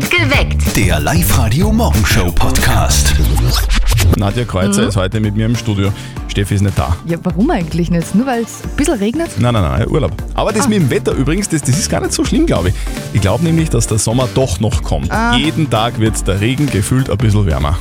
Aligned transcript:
Geweckt. 0.00 0.74
Der 0.74 0.98
Live-Radio-Morgenshow-Podcast. 1.00 3.14
Nadja 4.16 4.46
Kreuzer 4.46 4.88
ist 4.88 4.96
heute 4.96 5.20
mit 5.20 5.36
mir 5.36 5.44
im 5.44 5.54
Studio. 5.54 5.92
Steffi 6.28 6.54
ist 6.54 6.62
nicht 6.62 6.78
da. 6.78 6.96
Ja, 7.04 7.18
warum 7.22 7.50
eigentlich 7.50 7.90
nicht? 7.90 8.14
Nur 8.14 8.24
weil 8.26 8.44
es 8.44 8.62
ein 8.64 8.70
bisschen 8.76 8.98
regnet? 8.98 9.38
Nein, 9.38 9.52
nein, 9.52 9.62
nein, 9.62 9.86
Urlaub. 9.88 10.12
Aber 10.32 10.50
das 10.52 10.66
mit 10.66 10.78
dem 10.78 10.88
Wetter 10.88 11.12
übrigens, 11.12 11.50
das, 11.50 11.60
das 11.60 11.78
ist 11.78 11.90
gar 11.90 12.00
nicht 12.00 12.14
so 12.14 12.24
schlimm, 12.24 12.46
glaube 12.46 12.70
ich. 12.70 12.74
Ich 13.12 13.20
glaube 13.20 13.44
nämlich, 13.44 13.68
dass 13.68 13.86
der 13.86 13.98
Sommer 13.98 14.26
doch 14.34 14.60
noch 14.60 14.82
kommt. 14.82 15.10
Jeden 15.36 15.68
Tag 15.68 16.00
wird 16.00 16.26
der 16.26 16.40
Regen 16.40 16.70
gefühlt 16.70 17.10
ein 17.10 17.18
bisschen 17.18 17.44
wärmer. 17.44 17.78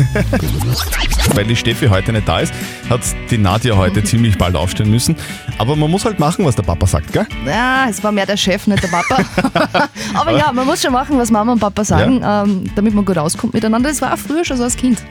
Weil 1.34 1.44
die 1.44 1.56
Steffi 1.56 1.88
heute 1.88 2.12
nicht 2.12 2.26
da 2.26 2.40
ist, 2.40 2.52
hat 2.88 3.00
die 3.30 3.38
Nadja 3.38 3.76
heute 3.76 4.02
ziemlich 4.02 4.36
bald 4.38 4.56
aufstehen 4.56 4.90
müssen. 4.90 5.16
Aber 5.58 5.76
man 5.76 5.90
muss 5.90 6.04
halt 6.04 6.18
machen, 6.18 6.44
was 6.44 6.56
der 6.56 6.62
Papa 6.62 6.86
sagt, 6.86 7.12
gell? 7.12 7.26
Ja, 7.46 7.86
es 7.88 8.02
war 8.02 8.12
mehr 8.12 8.26
der 8.26 8.36
Chef, 8.36 8.66
nicht 8.66 8.82
der 8.82 8.88
Papa. 8.88 9.88
Aber 10.14 10.32
ja, 10.32 10.52
man 10.52 10.66
muss 10.66 10.82
schon 10.82 10.92
machen, 10.92 11.18
was 11.18 11.30
Mama 11.30 11.52
und 11.52 11.60
Papa 11.60 11.84
sagen, 11.84 12.22
ähm, 12.24 12.64
damit 12.74 12.94
man 12.94 13.04
gut 13.04 13.18
auskommt 13.18 13.54
miteinander. 13.54 13.88
Das 13.88 14.00
war 14.02 14.14
auch 14.14 14.18
früher 14.18 14.44
schon 14.44 14.56
so 14.56 14.64
als 14.64 14.76
Kind. 14.76 15.02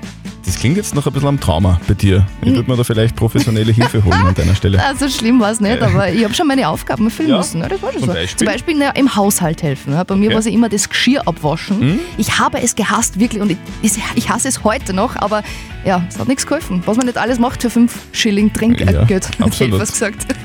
Das 0.49 0.57
klingt 0.57 0.77
jetzt 0.77 0.95
noch 0.95 1.05
ein 1.05 1.13
bisschen 1.13 1.29
am 1.29 1.39
Trauma 1.39 1.79
bei 1.87 1.93
dir. 1.93 2.25
Ich 2.41 2.51
würde 2.55 2.67
mir 2.71 2.75
da 2.75 2.83
vielleicht 2.83 3.15
professionelle 3.15 3.71
Hilfe 3.71 4.03
holen 4.03 4.13
an 4.25 4.33
deiner 4.33 4.55
Stelle. 4.55 4.83
Also 4.83 5.07
schlimm 5.07 5.39
war 5.39 5.51
es 5.51 5.59
nicht, 5.61 5.79
aber 5.79 6.11
ich 6.11 6.23
habe 6.23 6.33
schon 6.33 6.47
meine 6.47 6.67
Aufgaben 6.69 7.05
erfüllen 7.05 7.29
Ja? 7.29 7.37
müssen. 7.37 7.61
Ja, 7.61 7.67
das 7.67 7.79
war 7.83 7.91
schon 7.91 7.99
Zum 8.01 8.09
so. 8.09 8.15
Beispiel? 8.15 8.37
Zum 8.39 8.47
Beispiel 8.47 8.75
na, 8.79 8.89
im 8.95 9.15
Haushalt 9.15 9.61
helfen. 9.61 9.93
Bei 10.07 10.15
mir 10.15 10.21
Okay. 10.21 10.25
Hm? 10.25 10.31
war 10.33 10.39
es 10.39 10.45
immer 10.47 10.67
das 10.69 10.89
Geschirr 10.89 11.27
abwaschen. 11.27 11.99
Ich 12.17 12.39
habe 12.39 12.59
es 12.63 12.75
gehasst, 12.75 13.19
wirklich. 13.19 13.43
Und 13.43 13.51
ich, 13.51 13.91
ich 14.15 14.29
hasse 14.31 14.47
es 14.47 14.63
heute 14.63 14.91
noch, 14.93 15.15
aber 15.17 15.43
ja, 15.85 16.03
es 16.09 16.17
hat 16.17 16.27
nichts 16.27 16.47
geholfen. 16.47 16.81
Was 16.87 16.97
man 16.97 17.05
nicht 17.05 17.19
alles 17.19 17.37
macht 17.37 17.61
für 17.61 17.69
5 17.69 17.93
Schilling 18.11 18.51
Trinkgeld. 18.51 18.89
Ja, 18.91 19.01
Äh. 19.03 19.05
Hätte 19.13 19.29
ich 19.37 19.45
absolut. 19.45 19.79
was 19.79 19.91
gesagt. 19.91 20.25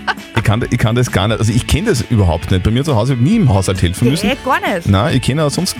Ich 0.45 0.47
kann, 0.47 0.63
ich 0.69 0.79
kann 0.79 0.95
das 0.95 1.11
gar 1.11 1.27
nicht, 1.27 1.41
also 1.41 1.51
ich 1.51 1.67
kenne 1.67 1.89
das 1.89 2.03
überhaupt 2.03 2.51
nicht. 2.51 2.63
Bei 2.63 2.71
mir 2.71 2.85
zu 2.85 2.95
Hause 2.95 3.15
habe 3.15 3.23
ich 3.25 3.31
nie 3.31 3.37
im 3.37 3.49
Haushalt 3.49 3.81
helfen 3.81 4.11
müssen. 4.11 4.29
Äh, 4.29 4.37
gar 4.45 4.61
nicht. 4.61 4.87
Nein, 4.87 5.17
ich 5.17 5.23
kenne 5.23 5.43
auch 5.43 5.51
sonst 5.51 5.75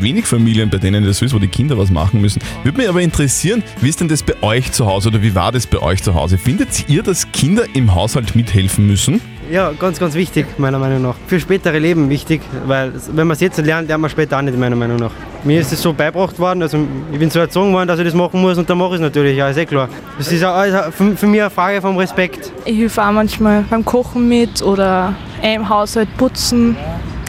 wenig 0.00 0.26
Familien, 0.26 0.70
bei 0.70 0.78
denen 0.78 1.04
das 1.04 1.18
so 1.18 1.24
ist, 1.24 1.34
wo 1.34 1.38
die 1.38 1.46
Kinder 1.46 1.78
was 1.78 1.92
machen 1.92 2.20
müssen. 2.20 2.42
Würde 2.64 2.78
mich 2.78 2.88
aber 2.88 3.00
interessieren, 3.00 3.62
wie 3.80 3.88
ist 3.88 4.00
denn 4.00 4.08
das 4.08 4.24
bei 4.24 4.34
euch 4.42 4.72
zu 4.72 4.86
Hause 4.86 5.10
oder 5.10 5.22
wie 5.22 5.36
war 5.36 5.52
das 5.52 5.68
bei 5.68 5.78
euch 5.78 6.02
zu 6.02 6.16
Hause? 6.16 6.36
Findet 6.36 6.88
ihr, 6.88 7.04
dass 7.04 7.30
Kinder 7.30 7.62
im 7.74 7.94
Haushalt 7.94 8.34
mithelfen 8.34 8.88
müssen? 8.88 9.20
Ja, 9.50 9.72
ganz, 9.72 9.98
ganz 9.98 10.14
wichtig, 10.14 10.46
meiner 10.58 10.78
Meinung 10.78 11.00
nach. 11.00 11.14
Für 11.26 11.40
spätere 11.40 11.78
Leben 11.78 12.10
wichtig, 12.10 12.42
weil 12.66 12.92
wenn 13.12 13.26
man 13.26 13.34
es 13.34 13.40
jetzt 13.40 13.56
lernt, 13.58 13.88
lernt 13.88 14.02
man 14.02 14.10
später 14.10 14.36
auch 14.36 14.42
nicht, 14.42 14.58
meiner 14.58 14.76
Meinung 14.76 14.98
nach. 14.98 15.10
Mir 15.42 15.60
ist 15.60 15.72
es 15.72 15.80
so 15.80 15.94
beigebracht 15.94 16.38
worden, 16.38 16.62
also 16.62 16.78
ich 17.10 17.18
bin 17.18 17.30
so 17.30 17.38
erzogen 17.38 17.72
worden, 17.72 17.88
dass 17.88 17.98
ich 17.98 18.04
das 18.04 18.14
machen 18.14 18.42
muss 18.42 18.58
und 18.58 18.68
dann 18.68 18.76
mache 18.76 18.90
ich 18.90 18.94
es 18.96 19.00
natürlich, 19.00 19.38
ja, 19.38 19.48
ist 19.48 19.56
eh 19.56 19.64
klar. 19.64 19.88
Das 20.18 20.30
ist 20.30 20.44
auch 20.44 20.92
für, 20.92 21.16
für 21.16 21.26
mich 21.26 21.40
eine 21.40 21.48
Frage 21.48 21.80
vom 21.80 21.96
Respekt. 21.96 22.52
Ich 22.66 22.78
helfe 22.78 23.02
auch 23.02 23.12
manchmal 23.12 23.64
beim 23.70 23.84
Kochen 23.84 24.28
mit 24.28 24.60
oder 24.60 25.14
äh, 25.42 25.54
im 25.54 25.66
Haushalt 25.66 26.14
putzen, 26.18 26.76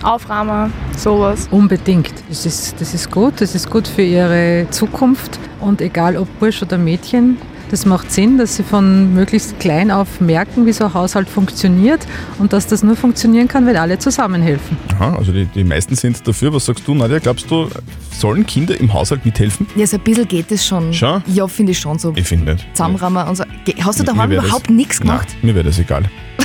aufräumen, 0.04 0.74
sowas. 0.98 1.48
Unbedingt. 1.52 2.14
Das 2.28 2.46
ist, 2.46 2.82
das 2.82 2.94
ist 2.94 3.12
gut, 3.12 3.40
das 3.40 3.56
ist 3.56 3.70
gut 3.70 3.88
für 3.88 4.02
ihre 4.02 4.68
Zukunft. 4.72 5.40
Und 5.62 5.82
egal 5.82 6.18
ob 6.18 6.28
Bursch 6.40 6.62
oder 6.62 6.78
Mädchen, 6.78 7.38
das 7.70 7.86
macht 7.86 8.12
Sinn, 8.12 8.38
dass 8.38 8.56
sie 8.56 8.64
von 8.64 9.14
möglichst 9.14 9.60
klein 9.60 9.92
auf 9.92 10.20
merken, 10.22 10.66
wie 10.66 10.74
so 10.74 10.86
ein 10.86 10.94
Haushalt 10.94 11.30
funktioniert 11.30 12.06
und 12.40 12.52
dass 12.54 12.68
das 12.68 12.84
nur 12.84 12.96
funktionieren 12.96 13.48
kann, 13.48 13.66
wenn 13.66 13.76
alle 13.76 14.00
zusammenhelfen. 14.00 14.78
Aha, 14.96 15.16
also 15.16 15.32
die, 15.32 15.46
die 15.46 15.64
meisten 15.64 15.96
sind 15.96 16.28
dafür. 16.28 16.54
Was 16.54 16.66
sagst 16.66 16.88
du, 16.88 16.96
Nadja? 16.96 17.20
Glaubst 17.20 17.50
du, 17.50 17.70
sollen 18.12 18.46
Kinder 18.46 18.80
im 18.80 18.92
Haushalt 18.92 19.26
mithelfen? 19.26 19.68
Ja, 19.76 19.86
so 19.86 19.98
ein 19.98 20.04
bisschen 20.04 20.28
geht 20.28 20.52
es 20.52 20.66
schon. 20.66 20.94
Schon? 20.94 21.24
Ja, 21.28 21.48
finde 21.48 21.72
ich 21.72 21.80
schon 21.80 22.00
so. 22.00 22.14
Ich 22.16 22.28
finde 22.28 22.54
nicht. 22.54 22.66
Zusammenrammen 22.74 23.28
und 23.28 23.36
so. 23.36 23.44
Hast 23.82 24.00
du 24.00 24.04
Mir 24.04 24.14
daheim 24.14 24.32
überhaupt 24.32 24.70
nichts 24.70 25.00
gemacht? 25.00 25.28
Nein, 25.30 25.38
mir 25.44 25.56
wäre 25.56 25.66
das 25.66 25.80
egal. 25.80 26.04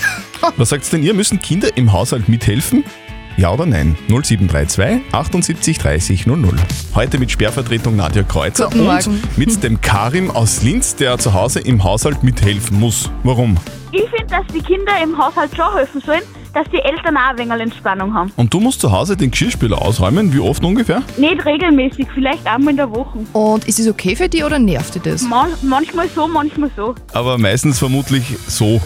Was 0.56 0.69
sagt 0.69 0.92
denn 0.92 1.02
ihr? 1.02 1.14
Müssen 1.14 1.41
Kinder 1.41 1.69
im 1.77 1.92
Haushalt 1.92 2.28
mithelfen? 2.28 2.84
Ja 3.37 3.53
oder 3.53 3.67
nein? 3.67 3.97
0732 4.09 5.13
78 5.13 5.79
30 5.79 6.27
00. 6.27 6.55
Heute 6.95 7.19
mit 7.19 7.31
Sperrvertretung 7.33 7.97
Nadja 7.97 8.23
Kreuzer 8.23 8.67
Guten 8.67 8.81
und 8.81 8.87
Morgen. 8.87 9.23
mit 9.37 9.63
dem 9.63 9.81
Karim 9.81 10.31
aus 10.31 10.63
Linz, 10.63 10.95
der 10.95 11.19
zu 11.19 11.35
Hause 11.35 11.61
im 11.61 11.83
Haushalt 11.83 12.23
mithelfen 12.23 12.79
muss. 12.79 13.11
Warum? 13.25 13.57
Ich 13.91 14.03
finde, 14.08 14.27
dass 14.27 14.47
die 14.55 14.61
Kinder 14.61 14.92
im 15.03 15.19
Haushalt 15.19 15.51
schon 15.57 15.75
helfen 15.75 16.01
sollen, 16.01 16.23
dass 16.55 16.69
die 16.70 16.79
Eltern 16.79 17.17
auch 17.17 17.31
ein 17.31 17.39
wenig 17.39 17.61
Entspannung 17.61 18.15
haben. 18.15 18.33
Und 18.37 18.55
du 18.55 18.61
musst 18.61 18.81
zu 18.81 18.92
Hause 18.92 19.17
den 19.17 19.31
Geschirrspüler 19.31 19.81
ausräumen. 19.81 20.33
Wie 20.33 20.41
oft 20.41 20.65
ungefähr? 20.65 21.03
Nicht 21.17 21.45
regelmäßig, 21.45 22.07
vielleicht 22.15 22.47
einmal 22.47 22.70
in 22.70 22.77
der 22.77 22.91
Woche. 22.91 23.19
Und 23.33 23.67
ist 23.67 23.79
es 23.79 23.89
okay 23.89 24.17
für 24.17 24.29
dich 24.29 24.45
oder 24.45 24.59
nervt 24.59 24.95
dich 24.95 25.03
das? 25.03 25.23
Man 25.23 25.51
manchmal 25.63 26.09
so, 26.09 26.29
manchmal 26.29 26.70
so. 26.77 26.95
Aber 27.13 27.39
meistens 27.39 27.79
vermutlich 27.79 28.37
so. 28.47 28.81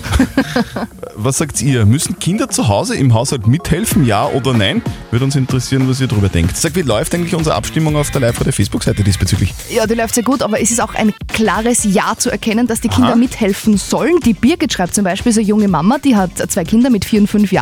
was 1.17 1.39
sagt 1.39 1.61
ihr? 1.63 1.85
Müssen 1.85 2.19
Kinder 2.19 2.49
zu 2.49 2.69
Hause 2.69 2.97
im 2.97 3.13
Haushalt 3.13 3.47
mithelfen, 3.47 4.05
ja 4.07 4.27
oder 4.27 4.55
nein? 4.55 4.83
Würde 5.11 5.25
uns 5.25 5.37
interessieren, 5.37 5.89
was 5.89 6.01
ihr 6.01 6.07
darüber 6.07 6.29
denkt. 6.29 6.57
Sag, 6.57 6.75
wie 6.75 6.83
läuft 6.83 7.15
eigentlich 7.15 7.35
unsere 7.35 7.57
Abstimmung 7.57 7.97
auf 7.97 8.11
der 8.11 8.21
live 8.21 8.39
der 8.39 8.53
Facebook-Seite 8.53 9.03
diesbezüglich? 9.03 9.53
Ja, 9.71 9.87
die 9.87 9.95
läuft 9.95 10.15
sehr 10.15 10.25
gut, 10.25 10.43
aber 10.43 10.61
es 10.61 10.71
ist 10.71 10.81
auch 10.81 10.95
ein 10.95 11.13
klares 11.33 11.85
Ja 11.85 12.15
zu 12.17 12.31
erkennen, 12.31 12.67
dass 12.67 12.81
die 12.81 12.89
Kinder 12.89 13.11
Aha. 13.11 13.17
mithelfen 13.17 13.77
sollen. 13.77 14.21
Die 14.25 14.33
Birgit 14.33 14.73
schreibt 14.73 14.95
zum 14.95 15.05
Beispiel, 15.05 15.33
so 15.33 15.41
eine 15.41 15.49
junge 15.49 15.69
Mama, 15.69 15.99
die 15.99 16.17
hat 16.17 16.39
zwei 16.51 16.65
Kinder 16.65 16.91
mit 16.91 17.05
vier 17.05 17.21
und 17.21 17.27
fünf 17.27 17.53
Jahren, 17.53 17.58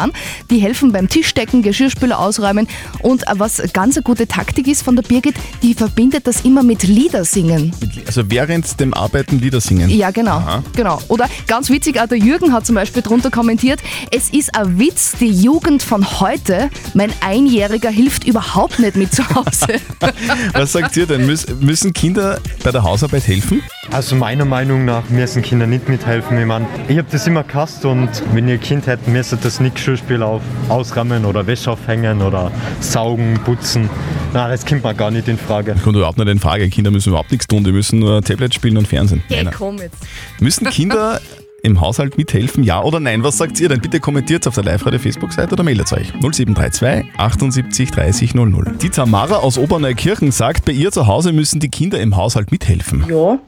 die 0.51 0.59
helfen 0.59 0.93
beim 0.93 1.09
Tischdecken, 1.09 1.63
Geschirrspüler 1.63 2.19
ausräumen 2.19 2.69
und 3.03 3.23
äh, 3.23 3.33
was 3.35 3.63
ganz 3.73 3.97
eine 3.97 4.03
gute 4.03 4.27
Taktik 4.27 4.69
ist 4.69 4.83
von 4.83 4.97
der 4.97 5.03
Birgit, 5.03 5.35
die 5.63 5.75
verbindet 5.75 6.27
das 6.27 6.43
immer 6.43 6.63
mit 6.63 6.83
Liedersingen. 6.83 7.73
Also 8.07 8.31
während 8.31 8.79
dem 8.81 8.95
Arbeiten 8.95 9.39
Lieder 9.39 9.61
singen. 9.61 9.91
Ja, 9.91 10.11
genau. 10.11 10.37
Aha. 10.37 10.63
genau. 10.75 11.01
Oder 11.09 11.29
ganz 11.47 11.71
witzig, 11.71 12.01
auch 12.01 12.07
der 12.07 12.19
Jürgen 12.19 12.53
hat 12.53 12.67
zum 12.67 12.75
Beispiel 12.75 13.03
drunter 13.03 13.31
kommentiert, 13.31 13.81
es 14.11 14.31
ist 14.31 14.55
ein 14.57 14.79
Witz, 14.79 15.13
die 15.19 15.31
Jugend 15.31 15.83
von 15.83 16.21
heute, 16.21 16.71
mein 16.95 17.13
Einjähriger 17.21 17.91
hilft 17.91 18.25
überhaupt 18.25 18.79
nicht 18.79 18.97
mit 18.97 19.15
zu 19.15 19.29
Hause. 19.31 19.81
Was 20.53 20.73
sagt 20.73 20.97
ihr 20.97 21.07
denn? 21.07 21.27
Müß, 21.27 21.47
müssen 21.61 21.93
Kinder 21.93 22.39
bei 22.63 22.71
der 22.71 22.83
Hausarbeit 22.83 23.27
helfen? 23.27 23.63
Also 23.93 24.17
meiner 24.17 24.45
Meinung 24.45 24.85
nach 24.85 25.09
müssen 25.11 25.43
Kinder 25.43 25.67
nicht 25.67 25.89
mithelfen. 25.89 26.39
Ich 26.39 26.47
meine, 26.47 26.67
ich 26.89 26.99
habe 26.99 27.09
das 27.11 27.27
immer 27.27 27.45
gehasst 27.45 27.85
und 27.85 28.09
wenn 28.33 28.49
ihr 28.49 28.55
ein 28.55 28.61
Kind 28.61 28.87
hättet, 28.87 29.09
müsste 29.09 29.37
das 29.37 29.61
nicht 29.61 29.79
Geschirrspiel 29.87 30.21
auf, 30.21 30.43
ausrammen 30.69 31.25
oder 31.25 31.47
Wäsche 31.47 31.71
aufhängen 31.71 32.21
oder 32.21 32.51
saugen, 32.81 33.39
putzen. 33.45 33.89
Nein, 34.33 34.51
das 34.51 34.67
kommt 34.67 34.83
mir 34.83 34.95
gar 34.95 35.13
nicht 35.13 35.29
in 35.29 35.39
Frage. 35.39 35.77
Kommt 35.85 35.95
überhaupt 35.95 36.19
nicht 36.19 36.27
in 36.27 36.41
Frage. 36.41 36.69
Kinder 36.69 36.91
müssen 36.91 37.11
überhaupt 37.11 37.31
nichts 37.31 37.47
tun. 37.47 37.63
Die 37.63 37.71
müssen 37.71 38.01
nur 38.01 38.21
Tablet 38.21 38.53
spielen 38.53 38.79
und 38.79 38.89
Fernsehen. 38.89 39.23
Hey, 39.29 39.45
Nein, 39.45 39.55
komm 39.57 39.79
jetzt. 39.79 39.97
Müssen 40.41 40.69
Kinder 40.71 41.21
im 41.63 41.81
Haushalt 41.81 42.19
mithelfen, 42.19 42.65
ja 42.65 42.83
oder 42.83 42.99
nein? 42.99 43.23
Was 43.23 43.39
sagt 43.39 43.61
ihr 43.61 43.69
denn? 43.69 43.81
Bitte 43.81 44.01
kommentiert 44.01 44.45
auf 44.49 44.57
der 44.57 44.65
Live-Radio-Facebook-Seite 44.65 45.53
oder 45.53 45.63
meldet 45.63 45.93
euch. 45.93 46.13
0732 46.15 47.07
78 47.17 47.91
30 47.93 48.35
00. 48.35 48.73
Die 48.83 48.91
Tamara 48.91 49.37
aus 49.37 49.57
Oberneukirchen 49.57 50.33
sagt, 50.33 50.65
bei 50.65 50.73
ihr 50.73 50.91
zu 50.91 51.07
Hause 51.07 51.33
müssen 51.33 51.61
die 51.61 51.69
Kinder 51.69 52.01
im 52.01 52.17
Haushalt 52.17 52.51
mithelfen. 52.51 53.05
Ja, 53.09 53.39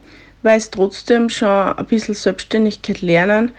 weil 0.41 0.61
sie 0.61 0.71
trotzdem 0.71 1.27
schon 1.27 1.49
ein 1.49 1.85
bisschen 1.85 2.15
Selbstständigkeit 2.15 3.01
lernen, 3.01 3.51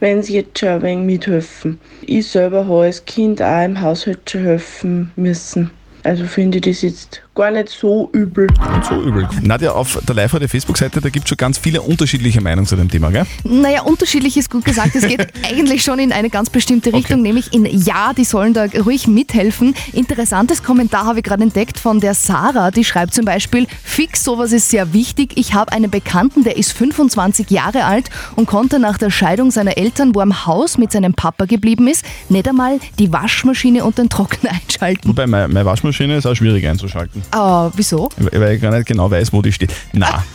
wenn 0.00 0.22
sie 0.22 0.34
jetzt 0.34 0.58
schon 0.58 0.68
ein 0.68 0.82
wenig 0.82 1.06
mithelfen. 1.06 1.80
Ich 2.02 2.28
selber 2.28 2.66
habe 2.66 2.82
als 2.82 3.04
Kind 3.04 3.42
auch 3.42 3.64
im 3.64 3.80
Haushalt 3.80 4.30
schon 4.30 4.42
helfen 4.42 5.10
müssen. 5.16 5.70
Also 6.04 6.24
finde 6.24 6.58
ich 6.58 6.64
das 6.64 6.82
jetzt 6.82 7.22
gar 7.38 7.52
nicht 7.52 7.68
so 7.68 8.10
übel. 8.12 8.48
Und 8.74 8.84
so 8.84 9.00
übel. 9.00 9.28
Nadja, 9.42 9.70
auf 9.70 9.96
der 10.06 10.16
Live-Radio-Facebook-Seite, 10.16 11.00
da 11.00 11.08
gibt 11.08 11.26
es 11.26 11.28
schon 11.28 11.36
ganz 11.36 11.56
viele 11.56 11.80
unterschiedliche 11.82 12.40
Meinungen 12.40 12.66
zu 12.66 12.74
dem 12.74 12.90
Thema, 12.90 13.10
gell? 13.10 13.26
Naja, 13.44 13.82
unterschiedlich 13.82 14.36
ist 14.36 14.50
gut 14.50 14.64
gesagt. 14.64 14.96
Es 14.96 15.06
geht 15.06 15.28
eigentlich 15.48 15.84
schon 15.84 16.00
in 16.00 16.12
eine 16.12 16.30
ganz 16.30 16.50
bestimmte 16.50 16.92
Richtung, 16.92 17.22
nämlich 17.22 17.52
in 17.52 17.64
Ja, 17.64 18.12
die 18.12 18.24
sollen 18.24 18.54
da 18.54 18.64
ruhig 18.84 19.06
mithelfen. 19.06 19.76
Interessantes 19.92 20.64
Kommentar 20.64 21.06
habe 21.06 21.20
ich 21.20 21.24
gerade 21.24 21.44
entdeckt 21.44 21.78
von 21.78 22.00
der 22.00 22.14
Sarah. 22.14 22.72
Die 22.72 22.84
schreibt 22.84 23.14
zum 23.14 23.24
Beispiel, 23.24 23.68
fix, 23.84 24.24
sowas 24.24 24.50
ist 24.50 24.70
sehr 24.70 24.92
wichtig. 24.92 25.34
Ich 25.36 25.54
habe 25.54 25.70
einen 25.70 25.92
Bekannten, 25.92 26.42
der 26.42 26.56
ist 26.56 26.72
25 26.72 27.50
Jahre 27.50 27.84
alt 27.84 28.10
und 28.34 28.46
konnte 28.46 28.80
nach 28.80 28.98
der 28.98 29.10
Scheidung 29.10 29.52
seiner 29.52 29.78
Eltern, 29.78 30.12
wo 30.12 30.18
er 30.18 30.24
im 30.24 30.44
Haus 30.46 30.76
mit 30.76 30.90
seinem 30.90 31.14
Papa 31.14 31.44
geblieben 31.44 31.86
ist, 31.86 32.04
nicht 32.28 32.48
einmal 32.48 32.80
die 32.98 33.12
Waschmaschine 33.12 33.84
und 33.84 33.96
den 33.96 34.08
Trockner 34.08 34.50
einschalten. 34.64 35.08
Wobei, 35.08 35.28
meine, 35.28 35.46
meine 35.46 35.64
Waschmaschine 35.64 36.16
ist 36.16 36.26
auch 36.26 36.34
schwierig 36.34 36.66
einzuschalten. 36.66 37.22
Ah, 37.30 37.70
wieso? 37.74 38.08
Weil 38.16 38.54
ich 38.56 38.62
gar 38.62 38.70
nicht 38.74 38.86
genau 38.86 39.10
weiß, 39.10 39.32
wo 39.32 39.42
die 39.42 39.52
steht. 39.52 39.72
Na. 39.92 40.24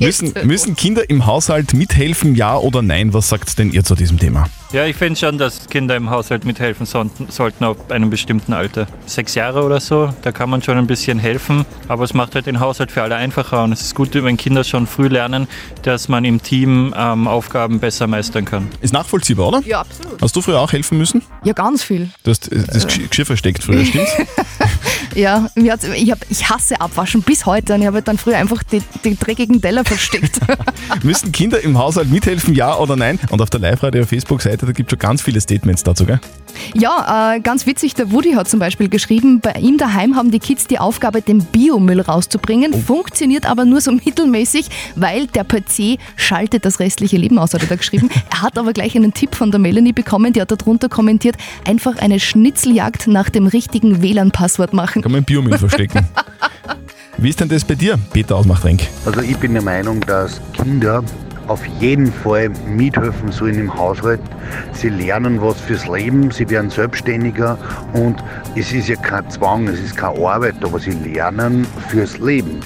Müssen, 0.00 0.32
müssen 0.44 0.76
Kinder 0.76 1.10
im 1.10 1.26
Haushalt 1.26 1.74
mithelfen, 1.74 2.36
ja 2.36 2.56
oder 2.56 2.82
nein? 2.82 3.12
Was 3.14 3.30
sagt 3.30 3.58
denn 3.58 3.72
ihr 3.72 3.82
zu 3.82 3.96
diesem 3.96 4.16
Thema? 4.16 4.44
Ja, 4.70 4.84
ich 4.86 4.94
finde 4.94 5.18
schon, 5.18 5.38
dass 5.38 5.66
Kinder 5.68 5.96
im 5.96 6.08
Haushalt 6.08 6.44
mithelfen 6.44 6.86
sollten, 6.86 7.26
sollten 7.32 7.64
ab 7.64 7.90
einem 7.90 8.08
bestimmten 8.08 8.52
Alter. 8.52 8.86
Sechs 9.06 9.34
Jahre 9.34 9.64
oder 9.64 9.80
so, 9.80 10.14
da 10.22 10.30
kann 10.30 10.50
man 10.50 10.62
schon 10.62 10.78
ein 10.78 10.86
bisschen 10.86 11.18
helfen, 11.18 11.66
aber 11.88 12.04
es 12.04 12.14
macht 12.14 12.36
halt 12.36 12.46
den 12.46 12.60
Haushalt 12.60 12.92
für 12.92 13.02
alle 13.02 13.16
einfacher 13.16 13.64
und 13.64 13.72
es 13.72 13.80
ist 13.80 13.96
gut, 13.96 14.14
wenn 14.14 14.36
Kinder 14.36 14.62
schon 14.62 14.86
früh 14.86 15.08
lernen, 15.08 15.48
dass 15.82 16.06
man 16.08 16.24
im 16.24 16.40
Team 16.40 16.94
ähm, 16.96 17.26
Aufgaben 17.26 17.80
besser 17.80 18.06
meistern 18.06 18.44
kann. 18.44 18.68
Ist 18.80 18.92
nachvollziehbar, 18.94 19.48
oder? 19.48 19.62
Ja, 19.66 19.80
absolut. 19.80 20.22
Hast 20.22 20.36
du 20.36 20.42
früher 20.42 20.60
auch 20.60 20.70
helfen 20.70 20.96
müssen? 20.96 21.22
Ja, 21.42 21.54
ganz 21.54 21.82
viel. 21.82 22.08
Du 22.22 22.30
hast 22.30 22.52
äh, 22.52 22.62
das 22.72 22.86
Gesch- 22.86 23.08
Geschirr 23.08 23.26
versteckt 23.26 23.64
früher, 23.64 23.84
stimmt's? 23.84 24.12
Ja, 25.14 25.48
mir 25.54 25.72
hat's, 25.72 25.84
ich, 25.84 26.10
hab, 26.10 26.18
ich 26.30 26.48
hasse 26.48 26.80
Abwaschen 26.80 27.22
bis 27.22 27.46
heute 27.46 27.74
und 27.74 27.80
ich 27.80 27.86
habe 27.86 28.02
dann 28.02 28.18
früher 28.18 28.36
einfach 28.36 28.62
die, 28.62 28.82
die 29.04 29.16
dreckigen 29.16 29.60
Teller 29.60 29.84
versteckt. 29.84 30.40
Müssen 31.02 31.32
Kinder 31.32 31.60
im 31.60 31.78
Haushalt 31.78 32.10
mithelfen, 32.10 32.54
ja 32.54 32.76
oder 32.76 32.96
nein? 32.96 33.18
Und 33.30 33.40
auf 33.40 33.50
der 33.50 33.60
Live-Radio-Facebook-Seite, 33.60 34.66
da 34.66 34.72
gibt 34.72 34.90
es 34.90 34.96
schon 34.96 34.98
ganz 34.98 35.22
viele 35.22 35.40
Statements 35.40 35.82
dazu, 35.82 36.04
gell? 36.04 36.20
Ja, 36.74 37.34
äh, 37.34 37.40
ganz 37.40 37.66
witzig, 37.66 37.94
der 37.94 38.10
Woody 38.10 38.32
hat 38.32 38.48
zum 38.48 38.58
Beispiel 38.60 38.88
geschrieben, 38.88 39.40
bei 39.40 39.52
ihm 39.52 39.78
daheim 39.78 40.16
haben 40.16 40.30
die 40.30 40.38
Kids 40.38 40.66
die 40.66 40.78
Aufgabe, 40.78 41.22
den 41.22 41.44
Biomüll 41.44 42.00
rauszubringen, 42.00 42.74
funktioniert 42.74 43.46
aber 43.46 43.64
nur 43.64 43.80
so 43.80 43.92
mittelmäßig, 44.04 44.66
weil 44.96 45.26
der 45.26 45.44
PC 45.44 45.98
schaltet 46.16 46.64
das 46.64 46.80
restliche 46.80 47.16
Leben 47.16 47.38
aus, 47.38 47.54
hat 47.54 47.62
er 47.62 47.68
da 47.68 47.76
geschrieben. 47.76 48.10
Er 48.30 48.42
hat 48.42 48.58
aber 48.58 48.72
gleich 48.72 48.94
einen 48.94 49.14
Tipp 49.14 49.34
von 49.34 49.50
der 49.50 49.58
Melanie 49.58 49.92
bekommen, 49.92 50.32
die 50.32 50.40
hat 50.40 50.50
darunter 50.50 50.88
kommentiert, 50.88 51.36
einfach 51.66 51.96
eine 51.98 52.20
Schnitzeljagd 52.20 53.08
nach 53.08 53.30
dem 53.30 53.46
richtigen 53.46 54.02
WLAN-Passwort 54.02 54.72
machen. 54.72 54.97
Kann 55.02 55.12
man 55.12 55.20
im 55.20 55.24
Biomüll 55.24 55.58
verstecken. 55.58 56.06
Wie 57.18 57.30
ist 57.30 57.40
denn 57.40 57.48
das 57.48 57.64
bei 57.64 57.74
dir, 57.74 57.98
Peter 58.12 58.36
Ausmachtrenk? 58.36 58.86
Also 59.04 59.20
ich 59.22 59.36
bin 59.38 59.52
der 59.52 59.62
Meinung, 59.62 60.00
dass 60.02 60.40
Kinder 60.52 61.02
auf 61.48 61.64
jeden 61.80 62.12
Fall 62.12 62.50
mithelfen 62.66 63.32
sollen 63.32 63.58
im 63.58 63.74
Haushalt. 63.74 64.20
Sie 64.72 64.88
lernen 64.88 65.40
was 65.40 65.60
fürs 65.60 65.88
Leben, 65.88 66.30
sie 66.30 66.48
werden 66.48 66.70
selbstständiger 66.70 67.58
und 67.94 68.22
es 68.54 68.72
ist 68.72 68.88
ja 68.88 68.96
kein 68.96 69.28
Zwang, 69.30 69.66
es 69.66 69.80
ist 69.80 69.96
keine 69.96 70.18
Arbeit, 70.26 70.56
aber 70.62 70.78
sie 70.78 70.90
lernen 70.90 71.66
fürs 71.88 72.18
Leben. 72.18 72.60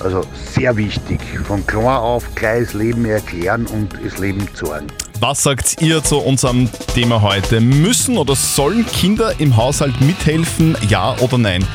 Also 0.00 0.22
sehr 0.34 0.76
wichtig, 0.76 1.20
von 1.44 1.66
klein 1.66 1.86
auf 1.86 2.26
gleich 2.34 2.64
das 2.64 2.74
Leben 2.74 3.04
erklären 3.06 3.66
und 3.66 3.94
das 4.04 4.18
Leben 4.18 4.46
zeigen. 4.54 4.88
Was 5.26 5.42
sagt 5.42 5.80
ihr 5.80 6.04
zu 6.04 6.18
unserem 6.18 6.68
Thema 6.92 7.22
heute? 7.22 7.62
Müssen 7.62 8.18
oder 8.18 8.36
sollen 8.36 8.84
Kinder 8.84 9.32
im 9.40 9.56
Haushalt 9.56 9.98
mithelfen, 10.02 10.76
ja 10.90 11.16
oder 11.18 11.38
nein? 11.38 11.66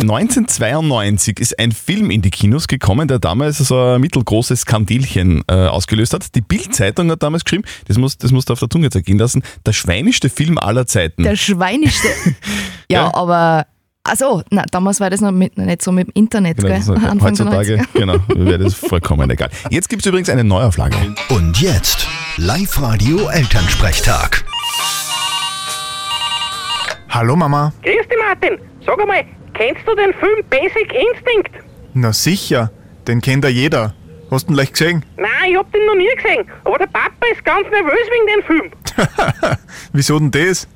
1992 0.00 1.38
ist 1.38 1.56
ein 1.60 1.70
Film 1.70 2.10
in 2.10 2.22
die 2.22 2.30
Kinos 2.30 2.66
gekommen, 2.66 3.06
der 3.06 3.20
damals 3.20 3.58
so 3.58 3.80
ein 3.80 4.00
mittelgroßes 4.00 4.62
Skandilchen 4.62 5.44
äh, 5.46 5.68
ausgelöst 5.68 6.12
hat. 6.12 6.34
Die 6.34 6.40
Bild-Zeitung 6.40 7.08
hat 7.12 7.22
damals 7.22 7.44
geschrieben, 7.44 7.62
das 7.86 7.98
muss, 7.98 8.18
das 8.18 8.32
musst 8.32 8.48
du 8.48 8.54
auf 8.54 8.58
der 8.58 8.68
Zunge 8.68 8.90
zergehen 8.90 9.20
lassen, 9.20 9.44
der 9.64 9.72
schweinischste 9.72 10.28
Film 10.28 10.58
aller 10.58 10.88
Zeiten. 10.88 11.22
Der 11.22 11.36
schweinischste. 11.36 12.08
ja, 12.90 13.04
Ja. 13.04 13.14
aber. 13.14 13.68
Also, 14.04 14.42
na, 14.50 14.64
damals 14.70 14.98
war 15.00 15.10
das 15.10 15.20
noch 15.20 15.30
mit, 15.30 15.58
nicht 15.58 15.82
so 15.82 15.92
mit 15.92 16.08
dem 16.08 16.12
Internet, 16.14 16.56
Genau, 16.56 16.68
gell? 16.68 16.94
Anfang 17.06 17.20
heutzutage, 17.20 17.76
90er. 17.76 17.86
genau, 17.92 18.14
wäre 18.28 18.58
das 18.58 18.74
vollkommen 18.74 19.28
egal. 19.30 19.50
Jetzt 19.68 19.88
gibt 19.90 20.02
es 20.02 20.06
übrigens 20.06 20.30
eine 20.30 20.42
Neuauflage. 20.42 20.96
Und 21.28 21.60
jetzt 21.60 22.06
Live-Radio 22.38 23.28
Elternsprechtag. 23.28 24.42
Hallo 27.10 27.36
Mama. 27.36 27.72
Grüß 27.82 27.92
dich, 28.08 28.18
Martin. 28.26 28.58
Sag 28.86 28.98
einmal, 29.00 29.24
kennst 29.52 29.82
du 29.86 29.94
den 29.94 30.14
Film 30.14 30.42
Basic 30.48 30.92
Instinct? 30.94 31.50
Na 31.92 32.12
sicher, 32.12 32.70
den 33.06 33.20
kennt 33.20 33.44
ja 33.44 33.50
jeder. 33.50 33.94
Hast 34.30 34.48
du 34.48 34.52
ihn 34.52 34.56
leicht 34.56 34.72
gesehen? 34.74 35.04
Nein, 35.16 35.50
ich 35.50 35.56
hab 35.56 35.70
den 35.72 35.84
noch 35.86 35.96
nie 35.96 36.08
gesehen. 36.16 36.46
Aber 36.64 36.78
der 36.78 36.86
Papa 36.86 37.26
ist 37.32 37.44
ganz 37.44 37.66
nervös 37.68 37.92
wegen 38.10 38.26
dem 38.26 38.44
Film. 38.46 39.56
Wieso 39.92 40.18
denn 40.18 40.30
das? 40.30 40.68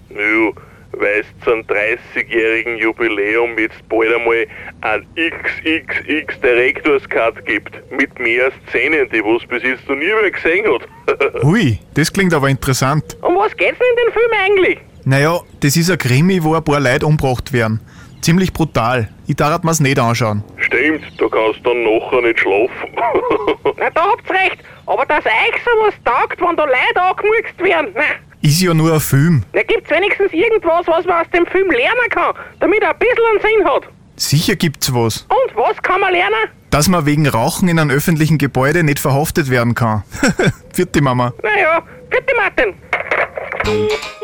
Es 1.16 1.26
zum 1.44 1.60
30-jährigen 1.60 2.76
Jubiläum 2.78 3.56
jetzt 3.56 3.88
bald 3.88 4.12
einmal 4.12 4.46
ein 4.80 5.06
XXX 5.14 6.40
Direktorscard 6.40 7.46
gibt. 7.46 7.70
Mit 7.92 8.18
mehr 8.18 8.50
Szenen, 8.68 9.08
die 9.10 9.22
was 9.22 9.46
bis 9.46 9.62
jetzt 9.62 9.88
noch 9.88 9.94
nie 9.94 10.06
wer 10.06 10.28
gesehen 10.28 10.66
hat. 10.66 11.42
Hui, 11.44 11.78
das 11.94 12.12
klingt 12.12 12.34
aber 12.34 12.48
interessant. 12.48 13.16
Um 13.22 13.36
was 13.36 13.56
geht's 13.56 13.78
denn 13.78 13.86
in 13.90 13.96
dem 14.04 14.12
Film 14.12 14.32
eigentlich? 14.44 14.78
Naja, 15.04 15.40
das 15.60 15.76
ist 15.76 15.88
ein 15.90 15.98
Krimi, 15.98 16.42
wo 16.42 16.54
ein 16.54 16.64
paar 16.64 16.80
Leute 16.80 17.06
umgebracht 17.06 17.52
werden. 17.52 17.80
Ziemlich 18.20 18.52
brutal. 18.52 19.08
Ich 19.28 19.36
darf 19.36 19.62
mir's 19.62 19.78
nicht 19.78 19.98
anschauen. 19.98 20.42
Stimmt, 20.56 21.04
da 21.18 21.28
kannst 21.28 21.60
du 21.60 21.70
dann 21.70 21.84
nachher 21.84 22.22
nicht 22.22 22.40
schlafen. 22.40 22.88
Na, 23.76 23.90
da 23.90 24.02
habt's 24.02 24.30
recht. 24.30 24.58
Aber 24.86 25.06
dass 25.06 25.24
euch 25.24 25.62
sowas 25.64 25.94
taugt, 26.04 26.40
wenn 26.40 26.56
da 26.56 26.64
Leute 26.64 27.02
angemurkst 27.02 27.58
werden, 27.62 27.92
na, 27.94 28.02
Ist 28.44 28.60
ja 28.60 28.74
nur 28.74 28.92
ein 28.92 29.00
Film. 29.00 29.42
na 29.54 29.62
gibt's 29.62 29.88
wenigstens 29.88 30.30
irgendwas, 30.34 30.86
was 30.86 31.06
man 31.06 31.22
aus 31.22 31.30
dem 31.34 31.46
Film 31.46 31.70
lernen 31.70 32.10
kann, 32.10 32.34
damit 32.60 32.82
er 32.82 32.90
ein 32.90 32.98
bisschen 32.98 33.24
einen 33.32 33.40
Sinn 33.40 33.64
hat. 33.66 33.84
Sicher 34.16 34.54
gibt's 34.54 34.92
was. 34.92 35.26
Und 35.30 35.56
was 35.56 35.80
kann 35.80 35.98
man 36.02 36.12
lernen? 36.12 36.50
Dass 36.68 36.86
man 36.88 37.06
wegen 37.06 37.26
Rauchen 37.26 37.68
in 37.68 37.78
einem 37.78 37.88
öffentlichen 37.90 38.36
Gebäude 38.36 38.84
nicht 38.84 38.98
verhaftet 38.98 39.48
werden 39.48 39.74
kann. 39.74 40.02
Vierte 40.74 41.00
Mama. 41.00 41.32
Naja, 41.42 41.82
bitte 42.10 42.34
Martin. 42.36 42.74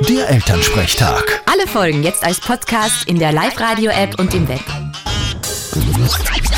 Der 0.07 0.29
Elternsprechtag. 0.29 1.41
Alle 1.51 1.67
Folgen 1.67 2.03
jetzt 2.03 2.23
als 2.23 2.41
Podcast 2.41 3.09
in 3.09 3.19
der 3.19 3.33
Live-Radio-App 3.33 4.19
und 4.19 4.35
im 4.35 4.47
Web. 4.47 4.61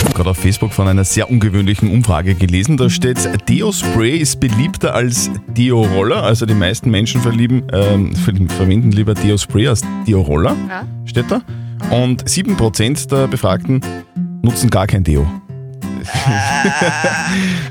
Ich 0.02 0.06
habe 0.08 0.14
gerade 0.16 0.30
auf 0.30 0.36
Facebook 0.38 0.72
von 0.72 0.88
einer 0.88 1.04
sehr 1.04 1.30
ungewöhnlichen 1.30 1.88
Umfrage 1.90 2.34
gelesen. 2.34 2.76
Da 2.76 2.90
steht, 2.90 3.16
Deo-Spray 3.48 4.18
ist 4.18 4.40
beliebter 4.40 4.94
als 4.94 5.30
Deo-Roller. 5.56 6.22
Also 6.24 6.44
die 6.44 6.54
meisten 6.54 6.90
Menschen 6.90 7.20
verlieben, 7.20 7.62
ähm, 7.72 8.12
ver- 8.16 8.32
verwenden 8.48 8.90
lieber 8.90 9.14
Deo-Spray 9.14 9.68
als 9.68 9.82
Deo-Roller. 10.06 10.56
Ja. 10.68 10.84
Steht 11.04 11.26
da. 11.30 11.40
Und 11.90 12.28
7% 12.28 13.06
der 13.12 13.28
Befragten 13.28 13.80
nutzen 14.42 14.70
gar 14.70 14.86
kein 14.88 15.04
Deo. 15.04 15.24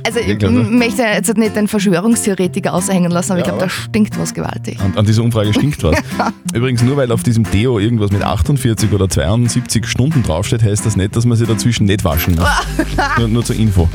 Also, 0.03 0.19
Ich 0.19 0.41
ich 0.41 0.49
möchte 0.49 1.03
jetzt 1.03 1.37
nicht 1.37 1.55
den 1.55 1.67
Verschwörungstheoretiker 1.67 2.73
aushängen 2.73 3.11
lassen, 3.11 3.33
aber 3.33 3.39
ich 3.39 3.45
glaube, 3.45 3.59
da 3.59 3.69
stinkt 3.69 4.17
was 4.19 4.33
gewaltig. 4.33 4.79
An, 4.79 4.97
an 4.97 5.05
dieser 5.05 5.23
Umfrage 5.23 5.53
stinkt 5.53 5.83
was. 5.83 5.95
Übrigens, 6.53 6.81
nur 6.81 6.97
weil 6.97 7.11
auf 7.11 7.23
diesem 7.23 7.43
Deo 7.49 7.79
irgendwas 7.79 8.11
mit 8.11 8.23
48 8.23 8.91
oder 8.91 9.07
72 9.07 9.85
Stunden 9.85 10.23
draufsteht, 10.23 10.63
heißt 10.63 10.85
das 10.85 10.95
nicht, 10.95 11.15
dass 11.15 11.25
man 11.25 11.37
sich 11.37 11.47
dazwischen 11.47 11.85
nicht 11.85 12.03
waschen 12.03 12.35
muss. 12.35 12.47
nur, 13.17 13.27
nur 13.27 13.45
zur 13.45 13.55
Info. 13.55 13.87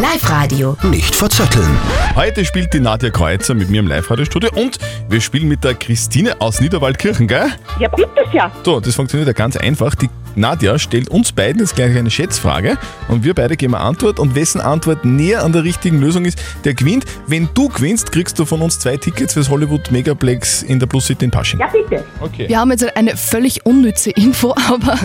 Live-Radio. 0.00 0.76
Nicht 0.82 1.14
verzetteln. 1.14 1.78
Heute 2.16 2.44
spielt 2.44 2.74
die 2.74 2.80
Nadja 2.80 3.10
Kreuzer 3.10 3.54
mit 3.54 3.70
mir 3.70 3.80
im 3.80 3.86
Live-Radio-Studio 3.86 4.50
und 4.54 4.78
wir 5.08 5.20
spielen 5.20 5.48
mit 5.48 5.62
der 5.62 5.74
Christine 5.74 6.40
aus 6.40 6.60
Niederwaldkirchen, 6.60 7.28
gell? 7.28 7.52
Ja, 7.78 7.88
bitte 7.88 8.10
sehr. 8.32 8.50
So, 8.64 8.80
das 8.80 8.94
funktioniert 8.94 9.28
ja 9.28 9.32
ganz 9.32 9.56
einfach. 9.56 9.94
Die 9.94 10.08
Nadja 10.36 10.78
stellt 10.78 11.08
uns 11.08 11.32
beiden 11.32 11.60
jetzt 11.60 11.76
gleich 11.76 11.96
eine 11.96 12.10
Schätzfrage 12.10 12.76
und 13.08 13.24
wir 13.24 13.34
beide 13.34 13.56
geben 13.56 13.74
eine 13.74 13.84
Antwort 13.84 14.18
und 14.18 14.34
wessen 14.34 14.60
Antwort 14.60 15.04
näher 15.04 15.44
an 15.44 15.52
der 15.52 15.64
richtigen 15.64 16.00
Lösung 16.00 16.24
ist, 16.24 16.38
der 16.64 16.74
gewinnt. 16.74 17.04
Wenn 17.26 17.48
du 17.54 17.68
gewinnst, 17.68 18.12
kriegst 18.12 18.38
du 18.38 18.44
von 18.44 18.60
uns 18.62 18.78
zwei 18.78 18.96
Tickets 18.96 19.34
fürs 19.34 19.48
Hollywood 19.48 19.90
Megaplex 19.90 20.62
in 20.62 20.78
der 20.80 20.86
Plus 20.86 21.06
City 21.06 21.24
in 21.26 21.30
Pasching. 21.30 21.60
Ja, 21.60 21.68
bitte. 21.68 22.04
Okay. 22.20 22.48
Wir 22.48 22.58
haben 22.58 22.70
jetzt 22.70 22.96
eine 22.96 23.16
völlig 23.16 23.64
unnütze 23.66 24.10
Info, 24.10 24.54
aber 24.68 24.98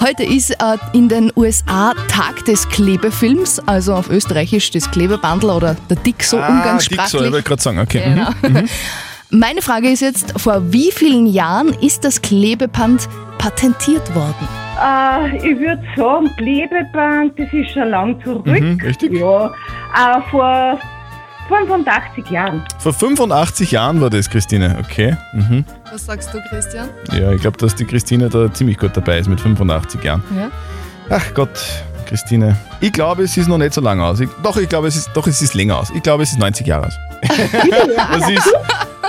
heute 0.00 0.24
ist 0.24 0.50
äh, 0.50 0.56
in 0.92 1.08
den 1.08 1.32
USA 1.36 1.94
Tag 2.08 2.44
des 2.44 2.68
Klebefilms, 2.68 3.60
also 3.66 3.94
auf 3.94 4.10
Österreichisch 4.10 4.70
das 4.70 4.90
Klebebandel 4.90 5.50
oder 5.50 5.76
der 5.88 5.96
Dick 5.96 6.22
so 6.22 6.38
Ah, 6.38 6.48
umgangssprachlich. 6.48 7.10
Dick, 7.10 7.20
so, 7.20 7.24
ich 7.24 7.32
wollte 7.32 7.48
gerade 7.48 7.62
sagen, 7.62 7.78
okay. 7.78 8.02
Genau. 8.04 8.30
Mhm. 8.42 8.60
Mhm. 8.62 8.68
Meine 9.34 9.62
Frage 9.62 9.88
ist 9.88 10.00
jetzt, 10.00 10.38
vor 10.38 10.74
wie 10.74 10.92
vielen 10.92 11.26
Jahren 11.26 11.72
ist 11.80 12.04
das 12.04 12.20
Klebeband 12.20 13.08
patentiert 13.38 14.14
worden? 14.14 14.46
Äh, 14.78 15.36
ich 15.38 15.58
würde 15.58 15.82
sagen, 15.96 16.30
Klebeband, 16.36 17.38
das 17.38 17.50
ist 17.50 17.70
schon 17.70 17.88
lang 17.88 18.22
zurück. 18.22 18.46
Mhm, 18.46 18.78
richtig. 18.84 19.14
Ja, 19.14 19.46
äh, 19.46 20.20
vor 20.30 20.78
85 21.48 22.28
Jahren. 22.28 22.62
Vor 22.78 22.92
85 22.92 23.70
Jahren 23.70 24.02
war 24.02 24.10
das, 24.10 24.28
Christine. 24.28 24.76
Okay. 24.84 25.16
Mhm. 25.32 25.64
Was 25.90 26.04
sagst 26.04 26.34
du, 26.34 26.38
Christian? 26.50 26.90
Ja, 27.18 27.32
ich 27.32 27.40
glaube, 27.40 27.56
dass 27.56 27.74
die 27.74 27.86
Christine 27.86 28.28
da 28.28 28.52
ziemlich 28.52 28.76
gut 28.76 28.94
dabei 28.94 29.18
ist 29.18 29.30
mit 29.30 29.40
85 29.40 30.04
Jahren. 30.04 30.22
Ja. 30.36 30.50
Ach 31.08 31.32
Gott, 31.32 31.58
Christine. 32.06 32.54
Ich 32.82 32.92
glaube, 32.92 33.22
es 33.22 33.34
ist 33.38 33.48
noch 33.48 33.56
nicht 33.56 33.72
so 33.72 33.80
lange 33.80 34.04
aus. 34.04 34.20
Ich, 34.20 34.28
doch, 34.42 34.58
ich 34.58 34.68
glaube, 34.68 34.88
es 34.88 34.96
ist, 34.96 35.08
doch, 35.14 35.26
es 35.26 35.40
ist 35.40 35.54
länger 35.54 35.78
aus. 35.78 35.88
Ich 35.94 36.02
glaube, 36.02 36.22
es 36.22 36.32
ist 36.32 36.38
90 36.38 36.66
Jahre 36.66 36.88
aus. 36.88 36.94
Was 38.10 38.28
ist? 38.28 38.54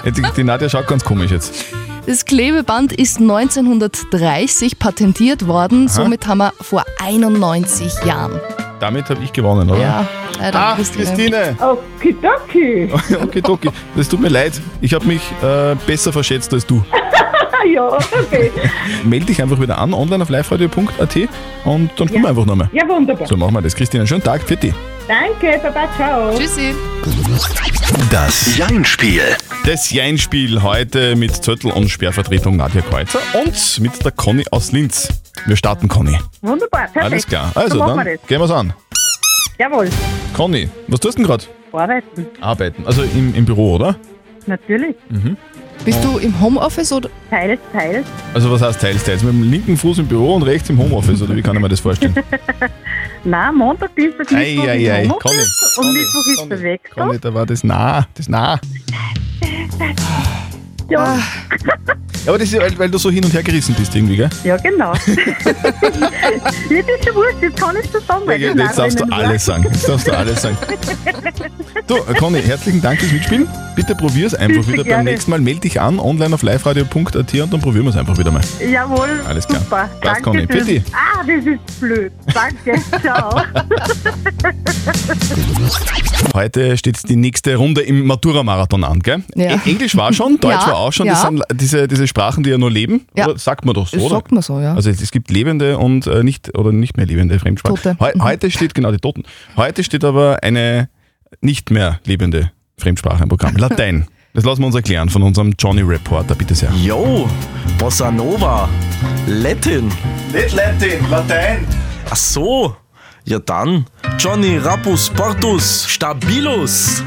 Ja, 0.03 0.11
Die, 0.11 0.21
die 0.35 0.43
Nadja 0.43 0.69
schaut 0.69 0.87
ganz 0.87 1.03
komisch 1.03 1.31
jetzt. 1.31 1.65
Das 2.05 2.25
Klebeband 2.25 2.91
ist 2.91 3.19
1930 3.19 4.77
patentiert 4.77 5.47
worden, 5.47 5.87
somit 5.87 6.27
haben 6.27 6.39
wir 6.39 6.51
vor 6.59 6.83
91 7.01 8.03
Jahren. 8.05 8.39
Damit 8.81 9.09
habe 9.09 9.23
ich 9.23 9.31
gewonnen, 9.31 9.69
oder? 9.69 9.79
Ja, 9.79 10.07
leider. 10.37 10.59
Ach, 10.59 10.77
Christine. 10.77 11.55
Okidoki. 11.59 12.91
Okay, 13.23 13.41
okay. 13.47 13.69
Das 13.95 14.09
tut 14.09 14.19
mir 14.19 14.27
leid. 14.27 14.59
Ich 14.81 14.93
habe 14.93 15.05
mich 15.05 15.21
äh, 15.41 15.75
besser 15.87 16.11
verschätzt 16.11 16.53
als 16.53 16.65
du. 16.65 16.83
ja, 17.73 17.87
okay. 17.87 18.51
Melde 19.05 19.27
dich 19.27 19.41
einfach 19.41 19.61
wieder 19.61 19.77
an, 19.77 19.93
online 19.93 20.23
auf 20.23 20.29
liveradio.at 20.29 21.15
und 21.63 21.91
dann 21.97 22.07
spielen 22.09 22.23
wir 22.23 22.29
einfach 22.29 22.45
nochmal. 22.45 22.69
Ja, 22.73 22.85
wunderbar. 22.89 23.25
So 23.25 23.37
machen 23.37 23.53
wir 23.53 23.61
das. 23.61 23.73
Christine, 23.73 24.05
schönen 24.05 24.23
Tag. 24.23 24.41
Für 24.41 24.57
dich. 24.57 24.73
Danke, 25.07 25.57
Baba, 25.63 25.87
ciao. 25.95 26.37
Tschüssi. 26.37 26.75
Das 28.11 28.57
Jein-Spiel. 28.57 29.21
Das 29.65 29.91
Jein-Spiel 29.91 30.61
heute 30.61 31.15
mit 31.15 31.31
Zettel 31.43 31.71
und 31.71 31.89
Sperrvertretung 31.89 32.57
Nadja 32.57 32.81
Kreuzer 32.81 33.19
und 33.33 33.79
mit 33.79 34.03
der 34.03 34.11
Conny 34.11 34.43
aus 34.51 34.71
Linz. 34.71 35.07
Wir 35.45 35.55
starten, 35.55 35.87
Conny. 35.87 36.17
Wunderbar, 36.41 36.87
perfekt. 36.87 37.05
Alles 37.05 37.27
klar. 37.27 37.51
Also, 37.55 37.77
so 37.77 37.79
machen 37.79 37.97
dann 37.97 38.05
wir 38.05 38.17
das. 38.17 38.27
gehen 38.27 38.39
wir's 38.39 38.51
an. 38.51 38.73
Jawohl, 39.57 39.89
Conny, 40.33 40.69
was 40.87 40.99
tust 40.99 41.17
du 41.17 41.21
denn 41.23 41.27
gerade? 41.27 41.45
arbeiten. 41.71 42.27
Arbeiten. 42.41 42.85
Also 42.85 43.03
im, 43.03 43.33
im 43.33 43.45
Büro, 43.45 43.75
oder? 43.75 43.95
Natürlich. 44.45 44.95
Mhm. 45.09 45.37
Bist 45.85 46.03
du 46.03 46.17
im 46.19 46.39
Homeoffice 46.39 46.91
oder? 46.91 47.09
Teils, 47.29 47.59
teils. 47.71 48.05
Also 48.33 48.51
was 48.51 48.61
heißt 48.61 48.79
teils, 48.79 49.03
teils? 49.03 49.23
Mit 49.23 49.33
dem 49.33 49.43
linken 49.49 49.75
Fuß 49.75 49.97
im 49.99 50.07
Büro 50.07 50.35
und 50.35 50.43
rechts 50.43 50.69
im 50.69 50.77
Homeoffice, 50.77 51.21
oder 51.21 51.35
wie 51.35 51.41
kann 51.41 51.55
ich 51.55 51.61
mir 51.61 51.69
das 51.69 51.79
vorstellen? 51.79 52.15
Nein, 53.25 53.55
Montag, 53.55 53.95
Dienstag, 53.95 54.29
Mittwoch 54.31 54.65
Ei, 54.65 54.69
ei, 54.69 54.91
ei, 54.91 55.07
Homeoffice 55.07 55.77
und 55.77 55.93
Mittwoch 55.93 56.27
ist 56.27 56.49
der 56.49 56.61
Weg. 56.61 56.91
Conny, 56.91 57.19
da 57.19 57.33
war 57.33 57.45
das 57.45 57.63
nah, 57.63 58.05
das 58.15 58.27
nah. 58.27 58.59
Ja. 60.93 61.17
Ja, 62.25 62.31
aber 62.31 62.37
das 62.39 62.47
ist, 62.53 62.57
weil, 62.59 62.77
weil 62.79 62.89
du 62.89 62.97
so 62.97 63.11
hin 63.11 63.23
und 63.25 63.33
her 63.33 63.43
gerissen 63.43 63.75
bist 63.77 63.93
irgendwie, 63.93 64.15
gell? 64.15 64.29
Ja, 64.45 64.55
genau. 64.55 64.93
Jetzt 66.69 66.89
ist 66.89 67.05
schon 67.05 67.15
wurscht, 67.15 67.41
jetzt 67.41 67.59
kann 67.59 67.75
ich 67.75 67.93
es 67.93 68.07
sagen. 68.07 68.21
weil 68.25 68.41
Ja, 68.41 68.53
die 68.53 68.59
jetzt 68.59 68.77
darfst 68.79 68.99
du 68.99 69.05
Nachrinnen 69.05 69.29
alles 69.29 69.45
sagen. 69.45 69.63
Jetzt 69.65 69.89
darfst 69.89 70.07
du 70.07 70.11
alles 70.17 70.41
sagen. 70.41 70.57
Du, 71.87 71.95
Conny, 72.17 72.41
herzlichen 72.41 72.81
Dank 72.81 72.99
fürs 72.99 73.11
Mitspielen. 73.11 73.45
Bitte 73.75 73.93
probier's 73.95 74.33
einfach 74.33 74.57
Bitte 74.61 74.67
wieder. 74.71 74.83
Beim 74.83 74.89
gerne. 74.89 75.09
nächsten 75.11 75.31
Mal 75.31 75.41
melde 75.41 75.61
dich 75.61 75.81
an, 75.81 75.99
online 75.99 76.33
auf 76.33 76.41
liveradio.at 76.43 77.15
und 77.33 77.53
dann 77.53 77.59
probieren 77.59 77.83
wir 77.85 77.89
es 77.89 77.97
einfach 77.97 78.17
wieder 78.17 78.31
mal. 78.31 78.41
Jawohl, 78.71 79.09
Alles 79.27 79.45
klar. 79.47 79.59
super. 79.61 79.89
Passt, 79.99 80.03
Danke 80.05 80.21
Conny. 80.21 80.47
schön. 80.49 80.65
Bitte. 80.65 80.83
Ah, 80.93 81.23
das 81.25 81.45
ist 81.45 81.79
blöd. 81.81 82.11
Danke, 82.33 82.81
ciao. 83.01 83.41
Heute 86.33 86.77
steht 86.77 86.97
die 87.09 87.15
nächste 87.15 87.55
Runde 87.55 87.81
im 87.81 88.05
Matura-Marathon 88.05 88.83
an, 88.83 88.99
gell? 88.99 89.23
Ja. 89.35 89.59
Englisch 89.65 89.95
war 89.97 90.13
schon, 90.13 90.39
Deutsch 90.39 90.53
Ja, 90.65 90.67
war 90.67 90.75
auch 90.83 90.93
schon. 90.93 91.07
Das 91.07 91.23
ja. 91.23 91.29
sind 91.29 91.41
diese, 91.53 91.87
diese 91.87 92.07
Sprachen, 92.07 92.43
die 92.43 92.49
ja 92.51 92.57
nur 92.57 92.71
leben. 92.71 93.05
Ja. 93.15 93.27
Oder 93.27 93.37
sagt 93.37 93.65
man 93.65 93.73
doch 93.73 93.87
so, 93.87 93.97
Das 93.97 94.05
oder? 94.05 94.15
sagt 94.15 94.31
man 94.31 94.41
so, 94.43 94.59
ja. 94.59 94.73
Also 94.75 94.89
es, 94.89 95.01
es 95.01 95.11
gibt 95.11 95.29
lebende 95.31 95.77
und 95.77 96.07
äh, 96.07 96.23
nicht 96.23 96.57
oder 96.57 96.71
nicht 96.71 96.97
mehr 96.97 97.05
lebende 97.05 97.39
Fremdsprachen. 97.39 97.75
Tote. 97.77 97.97
Heu, 97.99 98.11
Mhm. 98.15 98.23
Heute 98.23 98.51
steht 98.51 98.73
genau 98.73 98.91
die 98.91 98.97
Toten. 98.99 99.23
Heute 99.57 99.83
steht 99.83 100.03
aber 100.03 100.39
eine 100.43 100.89
nicht 101.41 101.71
mehr 101.71 101.99
lebende 102.05 102.51
Fremdsprache 102.77 103.23
im 103.23 103.29
Programm. 103.29 103.55
Latein. 103.57 104.05
Das 104.35 104.45
lassen 104.45 104.61
wir 104.61 104.65
uns 104.67 104.75
erklären 104.75 105.09
von 105.09 105.21
unserem 105.21 105.53
Johnny 105.59 105.81
Reporter, 105.81 106.33
bitte 106.33 106.55
sehr. 106.55 106.71
Yo, 106.83 107.29
Bossa 107.77 108.09
Nova, 108.09 108.67
Latin. 109.27 109.91
Nicht 110.33 110.53
Latin, 110.55 111.07
Latein. 111.09 111.67
Ach 112.09 112.15
so, 112.15 112.75
ja 113.25 113.39
dann. 113.39 113.85
Johnny 114.17 114.57
Rapus 114.57 115.09
Portus 115.09 115.85
Stabilus. 115.87 117.03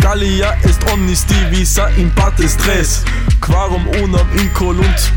Gallia 0.00 0.56
est 0.64 0.90
omnis 0.92 1.24
divisa 1.26 1.88
in 1.96 2.10
pates 2.10 2.56
tres. 2.56 3.04
Quarum 3.40 3.86
unam 4.02 4.26
incolunt. 4.36 5.12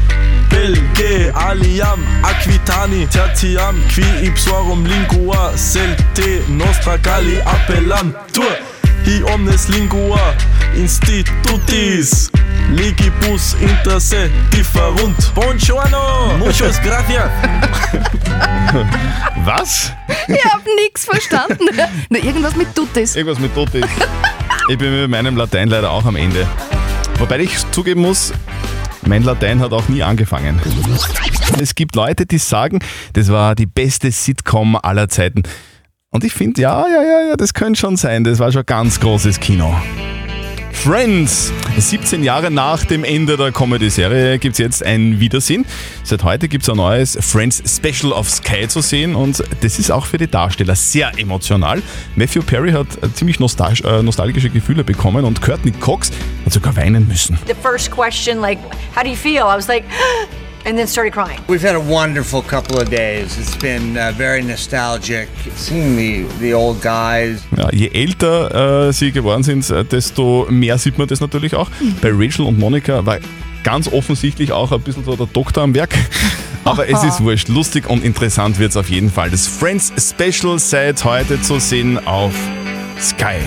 Belge 0.49 1.31
aliam 1.33 1.99
aquitani 2.23 3.07
tertiam 3.07 3.75
qui 3.89 4.05
ipsorum 4.27 4.85
lingua 4.85 5.51
selte 5.55 6.43
nostra 6.47 6.97
Galli 6.97 7.41
appellantur. 7.41 8.57
Hi 9.05 9.23
omnes 9.33 9.67
lingua 9.67 10.33
institutis 10.75 12.29
ligibus 12.75 13.55
inter 13.59 13.99
se 13.99 14.29
differunt. 14.51 15.33
Buongiorno, 15.33 16.37
muchos 16.39 16.81
gracias. 16.83 17.29
Was? 19.45 19.91
Ich 20.27 20.45
hab 20.45 20.61
nichts 20.81 21.05
verstanden. 21.05 21.65
Nur 22.09 22.23
irgendwas 22.23 22.55
mit 22.55 22.73
Tutis. 22.75 23.15
Irgendwas 23.15 23.39
mit 23.39 23.53
Totis. 23.53 23.85
Ich 24.69 24.77
bin 24.77 25.01
mit 25.01 25.09
meinem 25.09 25.35
Latein 25.37 25.67
leider 25.67 25.91
auch 25.91 26.05
am 26.05 26.15
Ende. 26.15 26.47
Wobei 27.19 27.39
ich 27.39 27.57
zugeben 27.71 28.01
muss, 28.01 28.33
mein 29.05 29.23
Latein 29.23 29.59
hat 29.59 29.73
auch 29.73 29.87
nie 29.89 30.01
angefangen. 30.01 30.59
Es 31.59 31.75
gibt 31.75 31.95
Leute, 31.95 32.25
die 32.25 32.37
sagen, 32.37 32.79
das 33.13 33.29
war 33.29 33.53
die 33.55 33.65
beste 33.67 34.11
Sitcom 34.11 34.75
aller 34.75 35.09
Zeiten. 35.09 35.43
Und 36.09 36.23
ich 36.23 36.33
finde, 36.33 36.61
ja, 36.61 36.85
ja, 36.87 37.03
ja, 37.03 37.29
ja, 37.29 37.35
das 37.35 37.53
könnte 37.53 37.79
schon 37.79 37.97
sein. 37.97 38.23
Das 38.23 38.39
war 38.39 38.51
schon 38.51 38.65
ganz 38.65 38.99
großes 38.99 39.39
Kino. 39.39 39.75
Friends. 40.73 41.53
17 41.77 42.23
Jahre 42.23 42.51
nach 42.51 42.83
dem 42.83 43.03
Ende 43.03 43.37
der 43.37 43.51
Comedy-Serie 43.51 44.37
gibt 44.39 44.53
es 44.53 44.59
jetzt 44.59 44.85
ein 44.85 45.19
Wiedersehen. 45.19 45.65
Seit 46.03 46.23
heute 46.23 46.47
gibt 46.47 46.63
es 46.63 46.69
ein 46.69 46.77
neues 46.77 47.17
Friends 47.21 47.63
Special 47.65 48.11
auf 48.11 48.29
Sky 48.29 48.67
zu 48.67 48.81
sehen 48.81 49.15
und 49.15 49.43
das 49.61 49.79
ist 49.79 49.91
auch 49.91 50.05
für 50.05 50.17
die 50.17 50.27
Darsteller 50.27 50.75
sehr 50.75 51.11
emotional. 51.17 51.81
Matthew 52.15 52.43
Perry 52.43 52.71
hat 52.71 52.87
ziemlich 53.15 53.39
nostal 53.39 53.73
äh, 53.83 54.03
nostalgische 54.03 54.49
Gefühle 54.49 54.83
bekommen 54.83 55.25
und 55.25 55.41
Courtney 55.41 55.71
Cox 55.71 56.11
hat 56.45 56.53
sogar 56.53 56.75
weinen 56.75 57.07
müssen. 57.07 57.39
The 57.47 57.53
first 57.53 57.89
question, 57.89 58.39
like, 58.39 58.59
how 58.95 59.03
do 59.03 59.09
you 59.09 59.15
feel? 59.15 59.43
I 59.43 59.55
was 59.55 59.67
like, 59.67 59.85
and 60.65 60.77
then 60.77 60.87
started 60.87 61.13
crying. 61.13 61.39
We've 61.47 61.61
had 61.61 61.75
a 61.75 61.79
wonderful 61.79 62.41
couple 62.41 62.79
of 62.79 62.89
days. 62.89 63.37
It's 63.37 63.55
been 63.55 63.97
uh, 63.97 64.11
very 64.15 64.41
nostalgic. 64.41 65.29
Seeing 65.55 65.95
the, 65.95 66.25
the 66.39 66.53
old 66.53 66.81
guys. 66.81 67.43
Ja, 67.57 67.69
je 67.71 67.89
älter 67.93 68.87
äh, 68.87 68.93
sie 68.93 69.11
geworden 69.11 69.43
sind, 69.43 69.69
äh, 69.69 69.83
desto 69.83 70.47
mehr 70.49 70.77
sieht 70.77 70.97
man 70.97 71.07
das 71.07 71.19
natürlich 71.19 71.55
auch. 71.55 71.69
Bei 72.01 72.09
Rachel 72.11 72.45
und 72.45 72.59
Monica 72.59 73.05
war 73.05 73.19
ganz 73.63 73.87
offensichtlich 73.87 74.51
auch 74.51 74.71
ein 74.71 74.81
bisschen 74.81 75.03
so 75.03 75.15
der 75.15 75.27
Doktor 75.27 75.63
am 75.63 75.73
Werk. 75.73 75.93
Aber 76.65 76.87
es 76.87 77.03
ist 77.03 77.21
wurscht. 77.21 77.49
Lustig 77.49 77.89
und 77.89 78.03
interessant 78.05 78.57
wird 78.57 78.71
es 78.71 78.77
auf 78.77 78.89
jeden 78.89 79.11
Fall. 79.11 79.29
Das 79.29 79.47
Friends 79.47 79.91
Special 79.97 80.59
seit 80.59 81.03
heute 81.03 81.41
zu 81.41 81.59
sehen 81.59 81.99
auf 82.07 82.33
Sky. 82.99 83.39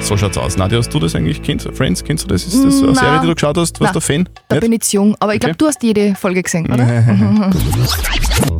So 0.00 0.16
schaut's 0.16 0.36
aus. 0.38 0.56
Nadja, 0.56 0.78
hast 0.78 0.92
du 0.92 0.98
das 0.98 1.14
eigentlich 1.14 1.42
kennt? 1.42 1.62
Friends, 1.74 2.02
kennst 2.02 2.24
du 2.24 2.28
das? 2.28 2.44
Ist 2.44 2.64
das 2.64 2.82
eine 2.82 2.92
Na. 2.92 2.94
Serie, 2.94 3.20
die 3.20 3.26
du 3.28 3.34
geschaut 3.34 3.56
hast? 3.56 3.80
Warst 3.80 3.94
Na, 3.94 4.00
du 4.00 4.00
Fan? 4.00 4.28
Da 4.48 4.58
bin 4.58 4.72
ich 4.72 4.80
zu 4.80 4.96
jung. 4.96 5.14
Aber 5.20 5.34
ich 5.34 5.40
glaube, 5.40 5.56
du 5.56 5.66
hast 5.66 5.82
jede 5.82 6.14
Folge 6.14 6.42
gesehen, 6.42 6.66
oder? 6.72 6.84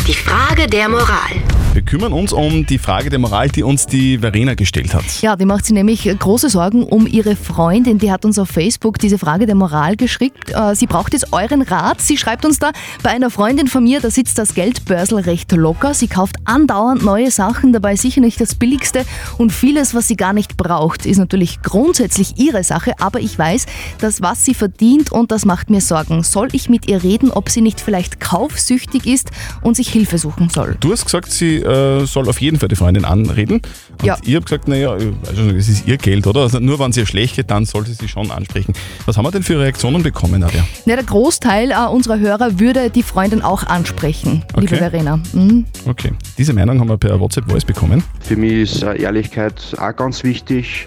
Die 0.07 0.15
Frage 0.15 0.67
der 0.67 0.89
Moral. 0.89 1.31
Wir 1.73 1.83
kümmern 1.83 2.13
uns 2.13 2.33
um 2.33 2.67
die 2.67 2.79
Frage 2.79 3.11
der 3.11 3.21
Moral, 3.21 3.49
die 3.49 3.63
uns 3.63 3.87
die 3.87 4.19
Verena 4.19 4.55
gestellt 4.55 4.93
hat. 4.93 5.05
Ja, 5.23 5.37
die 5.37 5.45
macht 5.45 5.65
sich 5.65 5.73
nämlich 5.73 6.03
große 6.03 6.49
Sorgen 6.49 6.83
um 6.83 7.07
ihre 7.07 7.37
Freundin. 7.37 8.01
Die 8.01 8.11
hat 8.11 8.25
uns 8.25 8.41
auf 8.41 8.49
Facebook 8.49 8.99
diese 8.99 9.19
Frage 9.19 9.47
der 9.47 9.55
Moral 9.55 9.95
geschickt. 9.95 10.51
Äh, 10.53 10.75
Sie 10.75 10.89
braucht 10.89 11.13
jetzt 11.13 11.33
euren 11.33 11.63
Rat. 11.63 12.01
Sie 12.01 12.17
schreibt 12.17 12.45
uns 12.45 12.59
da, 12.59 12.73
bei 13.05 13.11
einer 13.11 13.31
Freundin 13.31 13.69
von 13.69 13.85
mir, 13.85 14.01
da 14.01 14.11
sitzt 14.11 14.37
das 14.39 14.55
Geldbörsel 14.55 15.21
recht 15.21 15.53
locker. 15.53 15.95
Sie 15.95 16.09
kauft 16.09 16.35
andauernd 16.45 17.05
neue 17.05 17.31
Sachen, 17.31 17.73
dabei 17.73 17.95
sicher 17.95 18.21
nicht 18.21 18.41
das 18.41 18.57
Billigste. 18.57 19.05
Und 19.39 19.53
vieles, 19.53 19.95
was 19.95 20.09
sie 20.09 20.17
gar 20.17 20.33
nicht 20.33 20.57
braucht, 20.57 21.07
ist 21.07 21.19
natürlich 21.19 21.63
grundsätzlich 21.63 22.37
ihre 22.37 22.65
Sache. 22.65 22.95
Aber 22.99 23.21
ich 23.21 23.39
weiß, 23.39 23.67
dass 24.01 24.21
was 24.21 24.45
sie 24.45 24.55
verdient 24.55 25.13
und 25.13 25.31
das 25.31 25.45
macht 25.45 25.71
mir 25.71 25.81
Sorgen. 25.81 26.25
Soll 26.25 26.49
ich 26.51 26.69
mit 26.69 26.89
ihr 26.89 27.05
reden, 27.05 27.31
ob 27.31 27.49
sie 27.49 27.61
nicht 27.61 27.81
vielleicht 27.81 28.19
kaufsüchtig 28.19 29.07
ist 29.07 29.31
und 29.63 29.77
sich 29.77 29.89
Hilfe 29.89 30.19
suchen 30.19 30.49
soll? 30.49 30.77
Du 30.81 30.91
hast 30.91 31.05
gesagt, 31.05 31.31
sie 31.31 31.60
äh, 31.63 32.05
soll 32.07 32.29
auf 32.29 32.41
jeden 32.41 32.59
Fall 32.59 32.69
die 32.69 32.77
Freundin 32.77 33.05
anreden. 33.05 33.61
Und 34.01 34.07
Ja. 34.07 34.17
ich 34.25 34.35
habe 34.35 34.45
gesagt, 34.45 34.69
naja, 34.69 34.93
also 34.93 35.51
es 35.57 35.69
ist 35.69 35.87
ihr 35.87 35.97
Geld, 35.97 36.27
oder? 36.27 36.41
Also 36.43 36.59
nur 36.61 36.79
wenn 36.79 36.93
sie 36.93 37.01
ihr 37.01 37.07
schlecht 37.07 37.37
geht, 37.37 37.51
dann 37.51 37.65
soll 37.65 37.87
sie 37.87 37.95
sie 37.95 38.09
schon 38.09 38.31
ansprechen. 38.31 38.73
Was 39.07 39.17
haben 39.17 39.25
wir 39.25 39.31
denn 39.31 39.43
für 39.43 39.59
Reaktionen 39.59 40.03
bekommen, 40.03 40.41
Nadja? 40.41 40.65
Ja, 40.87 40.97
der 40.97 41.05
Großteil 41.05 41.71
äh, 41.71 41.75
unserer 41.91 42.19
Hörer 42.19 42.59
würde 42.61 42.91
die 42.91 43.03
Freundin 43.03 43.43
auch 43.43 43.65
ansprechen, 43.65 44.43
liebe 44.57 44.67
Okay. 44.75 44.77
Verena. 44.77 45.21
Mhm. 45.33 45.65
Okay. 45.87 46.13
Diese 46.39 46.53
Meinung 46.53 46.81
haben 46.81 46.89
wir 46.89 46.97
per 46.99 47.19
WhatsApp-Voice 47.21 47.65
bekommen. 47.65 48.03
Für 48.21 48.37
mich 48.37 48.53
ist 48.53 48.83
äh, 48.83 49.01
Ehrlichkeit 49.01 49.55
auch 49.79 49.95
ganz 49.97 50.23
wichtig. 50.25 50.87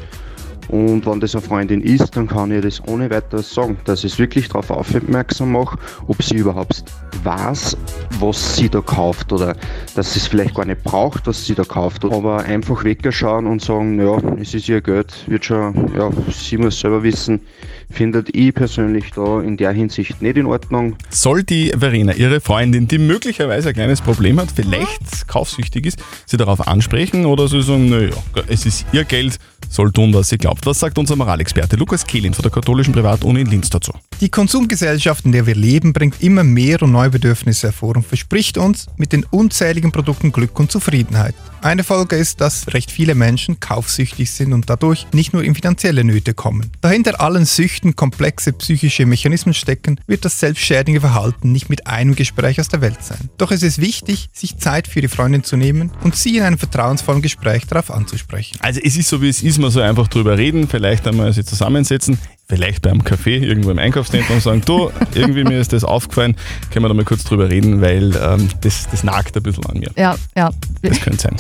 Und 0.70 1.06
wenn 1.06 1.20
das 1.20 1.36
eine 1.36 1.42
Freundin 1.44 1.82
ist, 1.82 2.16
dann 2.16 2.28
kann 2.28 2.50
ich 2.52 2.62
das 2.64 2.82
ohne 2.88 3.10
weiteres 3.10 3.54
sagen, 3.54 3.78
dass 3.86 4.04
ich 4.06 4.14
es 4.14 4.20
wirklich 4.20 4.48
darauf 4.48 4.70
aufmerksam 4.70 5.52
mache, 5.52 5.78
ob 6.08 6.24
sie 6.24 6.36
überhaupt 6.38 6.84
weiß, 7.24 7.78
was 8.20 8.56
sie 8.56 8.70
da 8.70 8.82
kauft 8.82 9.32
oder 9.32 9.56
dass 9.96 10.14
sie 10.14 10.20
es 10.20 10.28
vielleicht 10.28 10.56
gar 10.56 10.66
nicht 10.66 10.84
braucht, 10.84 11.28
was 11.28 11.46
sie 11.46 11.56
da 11.56 11.64
kauft. 11.64 12.06
Aber 12.06 12.44
einfach 12.44 12.84
wegschauen 12.84 13.48
und 13.48 13.62
sagen, 13.62 14.00
ja, 14.00 14.18
es 14.40 14.54
ist 14.54 14.70
ihr 14.70 14.82
Geld, 14.82 15.14
wird 15.28 15.46
schon, 15.46 15.92
ja, 15.96 16.10
sie 16.32 16.58
muss 16.58 16.80
selber 16.80 17.04
wissen, 17.04 17.42
findet 17.90 18.36
ich 18.36 18.54
persönlich 18.54 19.12
da 19.16 19.42
in 19.42 19.58
der 19.58 19.72
Hinsicht 19.72 20.22
nicht 20.22 20.38
in 20.38 20.46
Ordnung. 20.46 20.96
Soll 21.10 21.44
die 21.44 21.70
Verena, 21.78 22.14
ihre 22.14 22.42
Freundin, 22.42 22.88
die 22.88 22.98
möglicherweise 22.98 23.70
ein 23.70 23.76
kleines 23.76 24.02
Problem 24.02 24.40
hat, 24.40 24.50
vielleicht 24.54 25.28
kaufsüchtig 25.28 25.86
ist, 25.86 26.04
sie 26.26 26.38
darauf 26.38 26.68
ansprechen 26.68 27.26
oder 27.26 27.48
soll 27.48 27.62
sie 27.62 27.68
sagen, 27.68 27.90
naja, 27.90 28.12
es 28.48 28.66
ist 28.66 28.86
ihr 28.92 29.04
Geld, 29.04 29.40
soll 29.70 29.92
tun, 29.92 30.14
was 30.14 30.30
sie 30.30 30.38
glaubt. 30.38 30.66
Was 30.66 30.80
sagt 30.80 30.98
unser 30.98 31.16
Moralexperte 31.16 31.76
Lukas 31.76 32.06
Kehlin 32.06 32.34
von 32.34 32.44
der 32.44 32.52
katholischen 32.52 32.94
Privatuni 32.94 33.42
in 33.42 33.48
Linz 33.48 33.70
dazu? 33.70 33.92
Die 34.22 34.30
Konsumgesellschaft, 34.30 35.26
in 35.26 35.32
der 35.32 35.48
wir 35.48 35.56
leben, 35.56 35.94
bringt 35.94 36.22
immer 36.22 36.44
mehr 36.44 36.82
und 36.82 36.92
neue 36.92 37.03
Bedürfnisse 37.10 37.68
hervor 37.68 37.96
und 37.96 38.06
verspricht 38.06 38.58
uns 38.58 38.88
mit 38.98 39.12
den 39.12 39.24
unzähligen 39.26 39.92
Produkten 39.92 40.32
Glück 40.32 40.60
und 40.60 40.72
Zufriedenheit. 40.72 41.36
Eine 41.62 41.84
Folge 41.84 42.18
ist, 42.18 42.42
dass 42.42 42.74
recht 42.74 42.92
viele 42.92 43.16
Menschen 43.16 43.60
kaufsüchtig 43.60 44.32
sind 44.32 44.52
und 44.52 44.70
dadurch 44.70 45.08
nicht 45.14 45.32
nur 45.32 45.44
in 45.44 45.56
finanzielle 45.56 46.04
Nöte 46.04 46.34
kommen. 46.34 46.72
Da 46.82 46.90
hinter 46.90 47.22
allen 47.22 47.46
Süchten 47.46 47.96
komplexe 47.96 48.52
psychische 48.52 49.06
Mechanismen 49.06 49.54
stecken, 49.54 50.00
wird 50.06 50.26
das 50.26 50.40
selbstschädigende 50.40 51.00
Verhalten 51.00 51.52
nicht 51.54 51.70
mit 51.70 51.88
einem 51.88 52.16
Gespräch 52.16 52.60
aus 52.60 52.68
der 52.68 52.82
Welt 52.82 53.02
sein. 53.02 53.30
Doch 53.38 53.52
es 53.52 53.64
ist 53.64 53.80
wichtig, 53.80 54.30
sich 54.34 54.58
Zeit 54.58 54.88
für 54.88 55.00
die 55.00 55.08
Freundin 55.08 55.44
zu 55.44 55.56
nehmen 55.56 55.92
und 56.04 56.16
sie 56.16 56.38
in 56.38 56.44
einem 56.44 56.58
vertrauensvollen 56.58 57.22
Gespräch 57.22 57.66
darauf 57.66 57.92
anzusprechen. 57.92 58.58
Also 58.62 58.82
es 58.84 58.98
ist 58.98 59.08
so, 59.08 59.22
wie 59.22 59.30
es 59.30 59.42
ist, 59.42 59.58
man 59.58 59.72
soll 59.72 59.84
einfach 59.84 60.10
drüber 60.10 60.38
reden, 60.38 60.68
vielleicht 60.68 61.08
einmal 61.08 61.32
sie 61.32 61.46
zusammensetzen, 61.46 62.18
vielleicht 62.54 62.84
beim 62.84 63.02
Café, 63.02 63.40
irgendwo 63.40 63.72
im 63.72 63.80
Einkaufszentrum 63.80 64.36
und 64.36 64.42
sagen, 64.42 64.62
du, 64.66 64.92
irgendwie 65.16 65.44
mir 65.44 65.60
ist 65.60 65.74
das 65.74 65.84
aufgefallen, 65.84 66.36
können 66.72 66.86
wir 66.86 66.90
da 66.90 66.94
mal 66.94 67.06
kurz 67.06 67.24
drüber 67.24 67.50
reden, 67.50 67.82
weil 67.82 68.16
ähm, 68.16 68.50
das, 68.62 68.88
das 68.90 69.04
nagt 69.04 69.36
ein 69.36 69.44
bisschen 69.44 69.66
an 69.66 69.80
mir. 69.80 69.90
Ja, 69.96 70.16
ja. 70.36 70.52
Das 70.82 71.00
könnte 71.02 71.22
sein. 71.22 71.36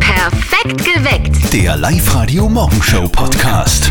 Perfekt 0.00 0.84
geweckt. 0.84 1.52
Der 1.52 1.76
Live-Radio 1.76 2.48
Morgenshow 2.48 3.08
Podcast. 3.08 3.90